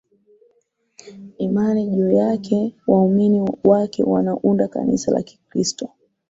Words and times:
Imani 1.37 1.87
juu 1.89 2.11
yake 2.11 2.75
Waumini 2.87 3.49
wake 3.63 4.03
wanaunda 4.03 4.67
Kanisa 4.67 5.11
la 5.11 5.21
Kikristo 5.23 5.89